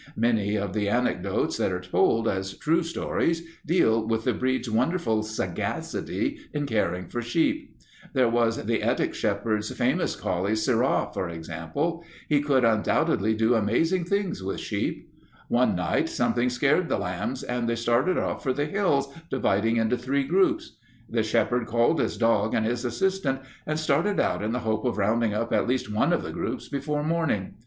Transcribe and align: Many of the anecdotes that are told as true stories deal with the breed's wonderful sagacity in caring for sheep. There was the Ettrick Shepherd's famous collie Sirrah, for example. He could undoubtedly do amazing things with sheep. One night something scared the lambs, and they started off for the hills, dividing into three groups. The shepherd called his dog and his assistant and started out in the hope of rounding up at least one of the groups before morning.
Many 0.17 0.55
of 0.55 0.73
the 0.73 0.89
anecdotes 0.89 1.57
that 1.57 1.71
are 1.71 1.79
told 1.79 2.27
as 2.27 2.57
true 2.57 2.81
stories 2.81 3.43
deal 3.67 4.03
with 4.07 4.23
the 4.23 4.33
breed's 4.33 4.67
wonderful 4.67 5.21
sagacity 5.21 6.39
in 6.53 6.65
caring 6.65 7.07
for 7.07 7.21
sheep. 7.21 7.77
There 8.13 8.27
was 8.27 8.65
the 8.65 8.81
Ettrick 8.81 9.13
Shepherd's 9.13 9.71
famous 9.71 10.15
collie 10.15 10.55
Sirrah, 10.55 11.11
for 11.13 11.29
example. 11.29 12.03
He 12.27 12.41
could 12.41 12.65
undoubtedly 12.65 13.35
do 13.35 13.53
amazing 13.53 14.05
things 14.05 14.41
with 14.41 14.59
sheep. 14.59 15.07
One 15.49 15.75
night 15.75 16.09
something 16.09 16.49
scared 16.49 16.89
the 16.89 16.97
lambs, 16.97 17.43
and 17.43 17.69
they 17.69 17.75
started 17.75 18.17
off 18.17 18.41
for 18.41 18.53
the 18.53 18.65
hills, 18.65 19.13
dividing 19.29 19.77
into 19.77 19.99
three 19.99 20.23
groups. 20.23 20.77
The 21.11 21.21
shepherd 21.21 21.67
called 21.67 21.99
his 21.99 22.17
dog 22.17 22.55
and 22.55 22.65
his 22.65 22.85
assistant 22.85 23.41
and 23.67 23.77
started 23.79 24.19
out 24.19 24.41
in 24.41 24.51
the 24.51 24.61
hope 24.65 24.83
of 24.83 24.97
rounding 24.97 25.35
up 25.35 25.53
at 25.53 25.67
least 25.67 25.93
one 25.93 26.11
of 26.11 26.23
the 26.23 26.31
groups 26.31 26.67
before 26.69 27.03
morning. 27.03 27.53